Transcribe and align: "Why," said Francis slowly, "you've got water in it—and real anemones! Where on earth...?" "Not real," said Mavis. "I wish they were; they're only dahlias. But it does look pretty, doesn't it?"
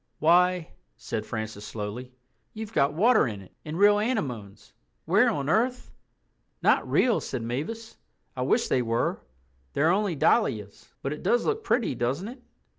"Why," 0.17 0.71
said 0.97 1.27
Francis 1.27 1.63
slowly, 1.63 2.11
"you've 2.55 2.73
got 2.73 2.95
water 2.95 3.27
in 3.27 3.39
it—and 3.39 3.77
real 3.77 3.99
anemones! 3.99 4.73
Where 5.05 5.29
on 5.29 5.47
earth...?" 5.47 5.91
"Not 6.63 6.89
real," 6.89 7.21
said 7.21 7.43
Mavis. 7.43 7.97
"I 8.35 8.41
wish 8.41 8.67
they 8.67 8.81
were; 8.81 9.21
they're 9.73 9.91
only 9.91 10.15
dahlias. 10.15 10.91
But 11.03 11.13
it 11.13 11.21
does 11.21 11.45
look 11.45 11.63
pretty, 11.63 11.93
doesn't 11.93 12.29
it?" 12.29 12.41